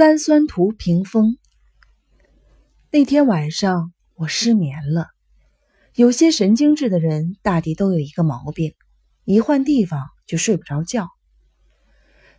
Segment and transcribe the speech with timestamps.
[0.00, 1.36] 三酸图屏风。
[2.90, 5.08] 那天晚上我失眠了。
[5.94, 8.72] 有些神经质的人大抵都有一个毛病，
[9.26, 11.08] 一换地方就睡不着觉。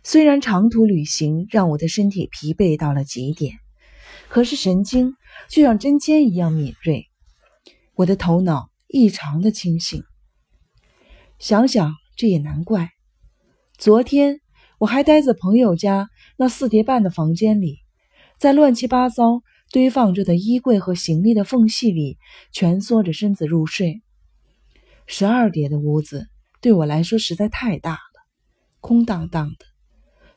[0.02, 3.54] 虽然长途旅行让我的身体疲惫到了极点，
[4.28, 5.14] 可是神经
[5.48, 7.06] 却像针尖一样敏锐，
[7.94, 10.02] 我的头脑异常的清醒。
[11.38, 12.90] 想想这也难怪，
[13.78, 14.40] 昨天。
[14.78, 16.08] 我还待在朋友家
[16.42, 17.78] 那四叠半的房间里，
[18.36, 22.18] 在乱七八糟堆放着的衣柜和行李的缝隙里
[22.50, 24.02] 蜷缩着身子入睡。
[25.06, 26.26] 十二叠的屋子
[26.60, 27.98] 对我来说实在太大了，
[28.80, 29.64] 空荡荡的，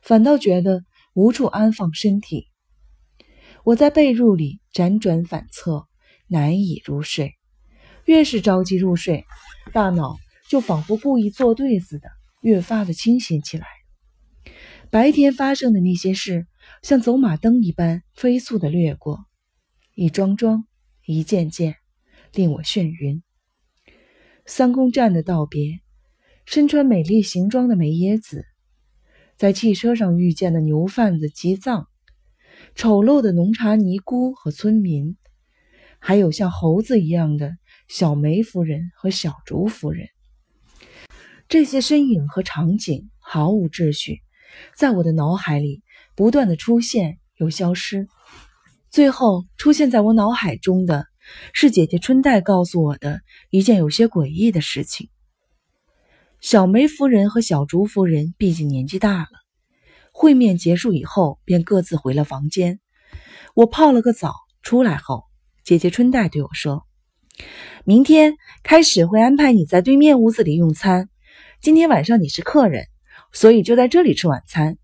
[0.03, 0.83] 反倒觉得
[1.15, 2.49] 无处安放身体。
[3.63, 5.87] 我在被褥里辗转反侧，
[6.27, 7.33] 难以入睡。
[8.05, 9.25] 越是着急入睡，
[9.73, 10.17] 大脑
[10.51, 12.09] 就仿佛故意作对似的，
[12.41, 13.65] 越发的清醒起来。
[14.95, 16.47] 白天发生的那些事，
[16.81, 19.25] 像走马灯一般飞速的掠过，
[19.93, 20.63] 一桩桩，
[21.05, 21.75] 一件件，
[22.31, 23.21] 令我眩晕。
[24.45, 25.81] 三宫站的道别，
[26.45, 28.45] 身穿美丽行装的梅耶子，
[29.35, 31.89] 在汽车上遇见的牛贩子吉藏，
[32.73, 35.17] 丑陋的农茶尼姑和村民，
[35.99, 37.57] 还有像猴子一样的
[37.89, 40.07] 小梅夫人和小竹夫人，
[41.49, 44.21] 这些身影和场景毫无秩序。
[44.75, 45.83] 在我的脑海里
[46.15, 48.07] 不断的出现又消失，
[48.89, 51.05] 最后出现在我脑海中的
[51.53, 55.09] 是姐姐春代告诉我的一件有些诡异的事情。
[56.39, 59.29] 小梅夫人和小竹夫人毕竟年纪大了，
[60.11, 62.79] 会面结束以后便各自回了房间。
[63.55, 65.23] 我泡了个澡出来后，
[65.63, 66.85] 姐姐春代对我说
[67.83, 71.09] ：“明天开始会安排你在对面屋子里用餐，
[71.61, 72.85] 今天晚上你是客人。”
[73.35, 74.77] 所以就在这里吃晚餐，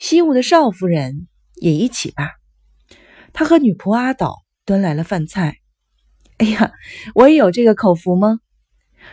[0.00, 2.32] 西屋的少夫人也一起吧。
[3.32, 5.58] 他和女仆阿岛端来了饭菜。
[6.38, 6.72] 哎呀，
[7.14, 8.40] 我也有这个口福吗？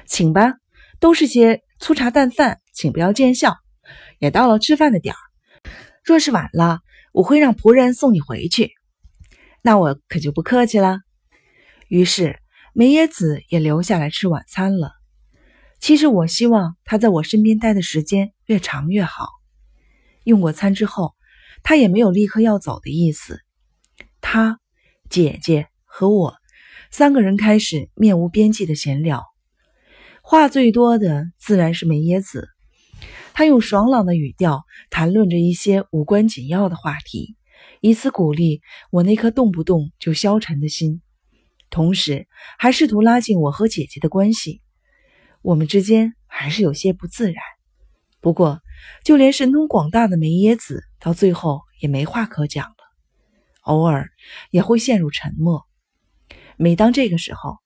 [0.07, 0.56] 请吧，
[1.00, 3.56] 都是些粗茶淡饭，请不要见笑。
[4.17, 5.19] 也到了吃饭的点儿，
[6.03, 6.79] 若是晚了，
[7.13, 8.72] 我会让仆人送你回去。
[9.61, 10.97] 那我可就不客气了。
[11.90, 12.40] 于是
[12.73, 14.94] 梅耶子也留下来吃晚餐了。
[15.83, 19.27] 其实我希望他在我身边待的时间越长越好。
[20.23, 21.13] 用过餐之后，
[21.61, 23.41] 他也没有立刻要走的意思。
[24.22, 24.61] 他、
[25.09, 26.38] 姐姐和我
[26.89, 29.25] 三个人开始面无边际的闲聊，
[30.22, 32.47] 话最多的自然是梅耶子。
[33.33, 37.35] 他用爽朗的语调谈论着一些无关紧要的话题，
[37.81, 41.01] 以此鼓励我那颗动不动就消沉的心，
[41.69, 42.25] 同时
[42.57, 44.61] 还试图拉近我和姐姐的关系。
[45.43, 47.43] 我们之间还是有些不自然，
[48.21, 48.61] 不过
[49.03, 52.75] 就连神通广大的梅耶子到最后也没话可讲了，
[53.63, 54.09] 偶尔
[54.51, 55.65] 也会陷入沉默。
[56.55, 57.57] 每当这个时候，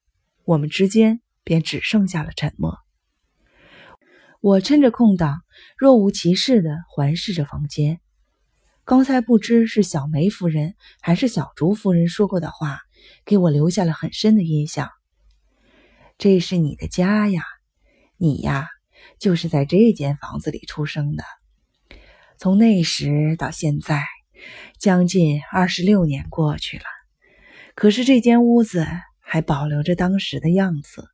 [0.43, 2.79] 我们之间便只剩下了沉默。
[4.41, 5.43] 我趁着空档，
[5.77, 7.99] 若无其事地环视着房间。
[8.85, 12.79] 刚才不知是小梅夫人还是小竹夫人说过的话，
[13.23, 14.89] 给我留下了很深的印象。
[16.17, 17.43] 这是你的家呀。
[18.17, 18.67] 你呀，
[19.19, 21.23] 就是在这间房子里出生的。
[22.39, 24.03] 从那时到现在，
[24.79, 26.83] 将近二十六年过去了，
[27.75, 28.87] 可是这间屋子
[29.19, 31.09] 还保留着当时的样子。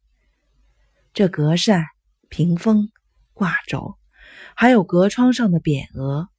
[1.14, 1.86] 这隔扇、
[2.30, 2.90] 屏风、
[3.34, 3.96] 挂轴，
[4.56, 6.30] 还有隔窗上的匾额，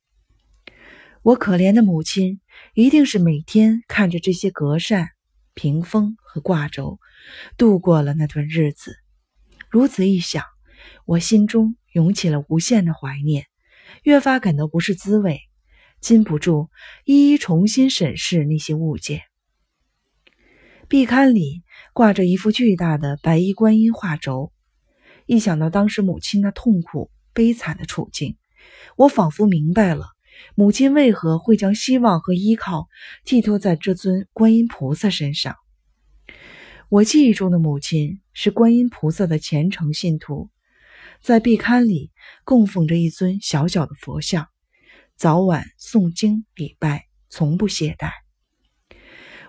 [1.23, 2.41] 我可怜的母亲
[2.75, 5.09] 一定是每天看着这些隔扇、
[5.55, 6.99] 屏风和挂轴，
[7.57, 8.97] 度过了那段日子。
[9.71, 10.45] 如此一想。
[11.07, 13.47] 我心中涌起了无限的怀念，
[14.03, 15.41] 越发感到不是滋味，
[16.01, 16.69] 禁不住
[17.05, 19.23] 一一重新审视那些物件。
[20.89, 21.63] 壁龛里
[21.93, 24.53] 挂着一幅巨大的白衣观音画轴，
[25.27, 28.37] 一想到当时母亲那痛苦悲惨的处境，
[28.97, 30.07] 我仿佛明白了
[30.55, 32.89] 母亲为何会将希望和依靠
[33.25, 35.57] 寄托在这尊观音菩萨身上。
[36.91, 40.51] 我记忆中的母亲是观音菩萨的虔诚信徒。
[41.25, 42.11] 在壁龛里
[42.45, 44.47] 供奉着一尊小小的佛像，
[45.17, 48.11] 早晚诵经礼拜，从不懈怠。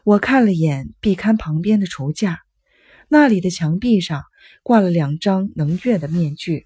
[0.06, 2.40] 我看了眼壁龛旁边的橱架，
[3.10, 4.24] 那里的墙壁上
[4.64, 6.66] 挂了两张能月的面具，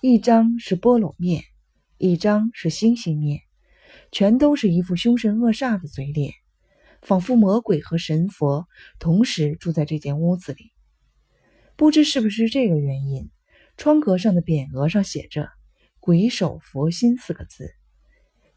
[0.00, 1.44] 一张是波罗面，
[1.96, 3.42] 一张是星星面，
[4.10, 6.32] 全都是一副凶神恶煞的嘴脸，
[7.02, 8.66] 仿佛魔鬼和神佛
[8.98, 10.72] 同时住在这间屋子里。
[11.76, 13.30] 不知是不是这个原因。
[13.78, 15.50] 窗格上的匾额上写着
[16.00, 17.70] “鬼手佛心”四个字，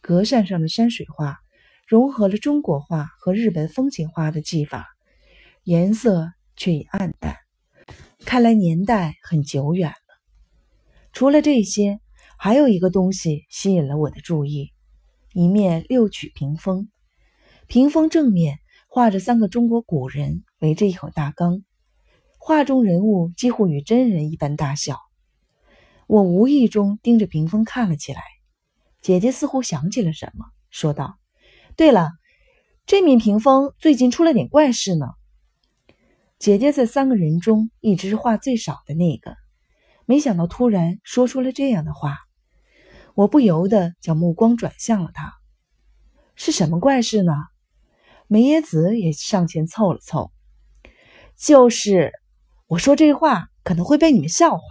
[0.01, 1.41] 隔扇上的山水画
[1.85, 4.87] 融合了中国画和日本风景画的技法，
[5.63, 7.35] 颜色却已暗淡，
[8.25, 9.95] 看来年代很久远了。
[11.13, 11.99] 除了这些，
[12.35, 14.73] 还有一个东西吸引了我的注意：
[15.33, 16.89] 一面六曲屏风。
[17.67, 18.57] 屏风正面
[18.87, 21.63] 画着三个中国古人围着一口大缸，
[22.39, 24.97] 画中人物几乎与真人一般大小。
[26.11, 28.21] 我无意中盯着屏风看了起来。
[28.99, 31.17] 姐姐似乎想起了什么，说道
[31.77, 32.09] ：“对了，
[32.85, 35.05] 这面屏风最近出了点怪事呢。”
[36.37, 39.37] 姐姐在三个人中一直是话最少的那个，
[40.05, 42.17] 没想到突然说出了这样的话，
[43.15, 45.31] 我不由得将目光转向了她。
[46.35, 47.31] 是什么怪事呢？
[48.27, 50.33] 梅耶子也上前凑了凑，
[51.37, 52.11] 就是
[52.67, 54.61] 我说这话可能会被你们笑话，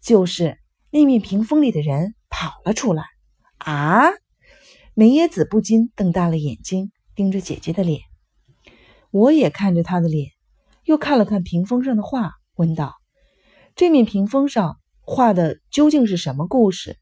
[0.00, 0.58] 就是
[0.90, 3.04] 那面屏风里的人跑了出来
[3.58, 4.10] 啊！
[4.94, 8.00] 梅耶子不禁瞪大了眼睛，盯着姐姐的脸。
[9.10, 10.30] 我也看着她的脸，
[10.84, 12.94] 又看了看屏风上的画，问道
[13.76, 16.98] ：“这面屏风上画的究竟是什么故事？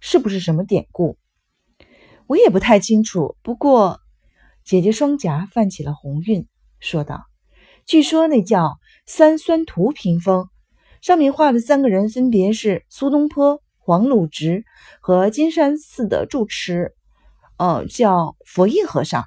[0.00, 1.18] 是不是什么典故？”
[2.26, 4.00] 我也不太清楚，不过。
[4.64, 6.48] 姐姐双颊泛起了红晕，
[6.80, 7.22] 说道
[7.86, 10.48] ：“据说那叫三酸图屏风，
[11.06, 14.64] 上面画的三个人分别是苏东坡、黄鲁直
[15.00, 16.94] 和金山寺的住持，
[17.58, 19.22] 呃，叫佛印和尚。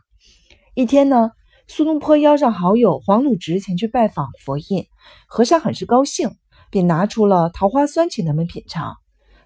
[0.73, 1.31] 一天呢，
[1.69, 4.87] 苏东坡邀上好友黄鲁直前去拜访佛印
[5.25, 6.31] 和尚，很是高兴，
[6.69, 8.97] 便拿出了桃花酸请他们品尝。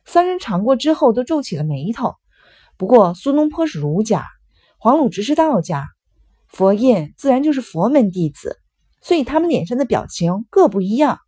[0.04, 2.16] 三人尝过之后，都皱起了眉头。
[2.78, 4.26] 不过苏东坡是儒家。”
[4.82, 5.86] 黄鲁直是道家，
[6.48, 8.58] 佛印自然就是佛门弟子，
[9.04, 11.20] 所以他们脸上的表情各不一样。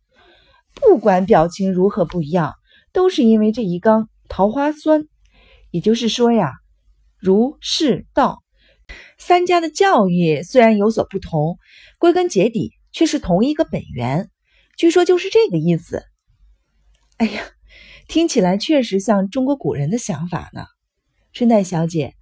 [0.76, 2.54] 不管表情如何不一样，
[2.92, 5.08] 都是因为这一缸桃花酸。
[5.72, 6.52] 也就是说呀，
[7.18, 8.42] 儒释道
[9.18, 11.58] 三家的教育虽然有所不同，
[11.98, 14.30] 归根结底却是同一个本源。
[14.76, 16.04] 据说就是这个意思。
[17.16, 17.42] 哎呀，
[18.08, 20.66] 听起来确实像中国古人的想法呢，
[21.32, 22.14] 春代小姐。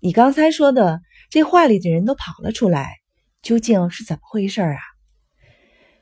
[0.00, 2.98] 你刚才说的这画里的人都跑了出来，
[3.42, 4.78] 究竟是怎么回事啊？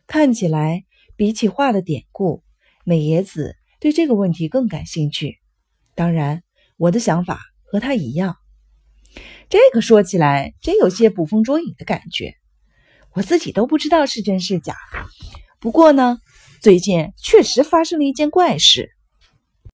[0.07, 0.85] 看起来
[1.23, 2.43] 比起画的典故，
[2.83, 5.39] 美野子对这个问题更感兴趣。
[5.95, 6.43] 当然，
[6.77, 8.39] 我的想法和他一样。
[9.49, 12.35] 这个说起来真有些捕风捉影的感觉，
[13.13, 14.75] 我自己都不知道是真是假。
[15.61, 16.19] 不过呢，
[16.61, 18.91] 最近确实发生了一件怪事。